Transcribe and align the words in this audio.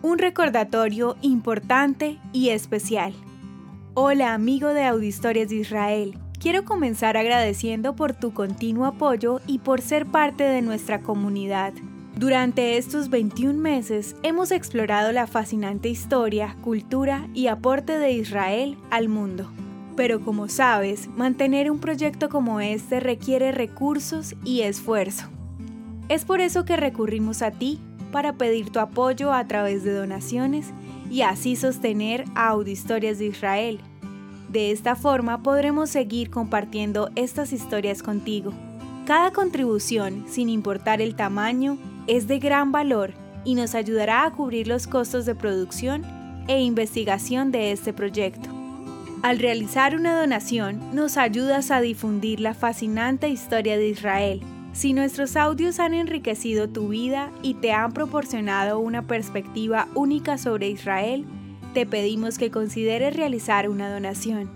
un 0.00 0.18
recordatorio 0.18 1.16
importante 1.22 2.18
y 2.32 2.50
especial. 2.50 3.12
Hola 3.94 4.32
amigo 4.32 4.68
de 4.68 4.84
Audistorias 4.84 5.48
de 5.48 5.56
Israel, 5.56 6.16
quiero 6.38 6.64
comenzar 6.64 7.16
agradeciendo 7.16 7.96
por 7.96 8.14
tu 8.14 8.32
continuo 8.32 8.84
apoyo 8.86 9.40
y 9.46 9.58
por 9.58 9.80
ser 9.80 10.06
parte 10.06 10.44
de 10.44 10.62
nuestra 10.62 11.00
comunidad. 11.00 11.72
Durante 12.16 12.78
estos 12.78 13.10
21 13.10 13.58
meses 13.58 14.14
hemos 14.22 14.52
explorado 14.52 15.10
la 15.10 15.26
fascinante 15.26 15.88
historia, 15.88 16.56
cultura 16.62 17.28
y 17.34 17.48
aporte 17.48 17.98
de 17.98 18.12
Israel 18.12 18.76
al 18.90 19.08
mundo. 19.08 19.50
Pero 19.96 20.20
como 20.20 20.48
sabes, 20.48 21.08
mantener 21.16 21.72
un 21.72 21.80
proyecto 21.80 22.28
como 22.28 22.60
este 22.60 23.00
requiere 23.00 23.50
recursos 23.50 24.36
y 24.44 24.60
esfuerzo. 24.60 25.26
Es 26.08 26.24
por 26.24 26.40
eso 26.40 26.64
que 26.64 26.76
recurrimos 26.76 27.42
a 27.42 27.50
ti 27.50 27.80
para 28.12 28.34
pedir 28.34 28.70
tu 28.70 28.80
apoyo 28.80 29.32
a 29.32 29.46
través 29.46 29.84
de 29.84 29.92
donaciones 29.92 30.72
y 31.10 31.22
así 31.22 31.56
sostener 31.56 32.24
a 32.34 32.48
Audistorias 32.48 33.18
de 33.18 33.26
Israel. 33.26 33.80
De 34.48 34.70
esta 34.70 34.96
forma 34.96 35.42
podremos 35.42 35.90
seguir 35.90 36.30
compartiendo 36.30 37.10
estas 37.16 37.52
historias 37.52 38.02
contigo. 38.02 38.52
Cada 39.06 39.30
contribución, 39.30 40.24
sin 40.28 40.48
importar 40.48 41.00
el 41.00 41.14
tamaño, 41.16 41.78
es 42.06 42.28
de 42.28 42.38
gran 42.38 42.72
valor 42.72 43.12
y 43.44 43.54
nos 43.54 43.74
ayudará 43.74 44.24
a 44.24 44.32
cubrir 44.32 44.68
los 44.68 44.86
costos 44.86 45.26
de 45.26 45.34
producción 45.34 46.02
e 46.48 46.60
investigación 46.60 47.50
de 47.50 47.72
este 47.72 47.92
proyecto. 47.92 48.48
Al 49.22 49.38
realizar 49.38 49.96
una 49.96 50.18
donación, 50.18 50.94
nos 50.94 51.16
ayudas 51.16 51.70
a 51.70 51.80
difundir 51.80 52.40
la 52.40 52.54
fascinante 52.54 53.28
historia 53.28 53.76
de 53.76 53.88
Israel 53.88 54.42
si 54.78 54.92
nuestros 54.92 55.34
audios 55.34 55.80
han 55.80 55.92
enriquecido 55.92 56.68
tu 56.68 56.90
vida 56.90 57.32
y 57.42 57.54
te 57.54 57.72
han 57.72 57.92
proporcionado 57.92 58.78
una 58.78 59.08
perspectiva 59.08 59.88
única 59.96 60.38
sobre 60.38 60.68
Israel, 60.68 61.24
te 61.74 61.84
pedimos 61.84 62.38
que 62.38 62.52
consideres 62.52 63.16
realizar 63.16 63.68
una 63.68 63.92
donación. 63.92 64.48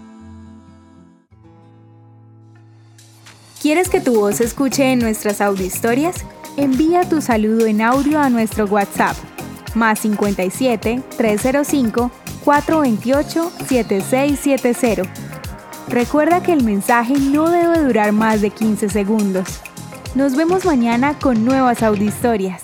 ¿Quieres 3.61 3.89
que 3.89 3.99
tu 3.99 4.15
voz 4.15 4.39
escuche 4.39 4.91
en 4.91 4.99
nuestras 4.99 5.41
audiohistorias? 5.41 6.25
Envía 6.55 7.07
tu 7.07 7.21
saludo 7.21 7.65
en 7.65 7.81
audio 7.81 8.19
a 8.19 8.29
nuestro 8.29 8.65
WhatsApp 8.65 9.17
más 9.75 9.99
57 9.99 11.01
305 11.17 12.11
428-7670. 12.45 15.07
Recuerda 15.89 16.41
que 16.41 16.53
el 16.53 16.63
mensaje 16.63 17.15
no 17.15 17.49
debe 17.49 17.83
durar 17.83 18.13
más 18.13 18.39
de 18.41 18.49
15 18.49 18.89
segundos. 18.89 19.59
Nos 20.15 20.35
vemos 20.35 20.65
mañana 20.65 21.19
con 21.19 21.43
nuevas 21.43 21.83
audiohistorias. 21.83 22.62